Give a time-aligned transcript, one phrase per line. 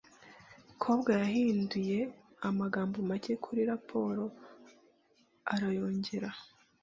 [0.81, 1.99] Kobwa yahinduye
[2.49, 4.23] amagambo make kuri raporo
[5.53, 6.29] arayongera.